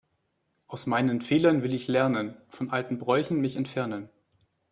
[0.65, 4.09] Aus meinen Fehlern will ich lernen, von alten Bräuchen mich entfernen.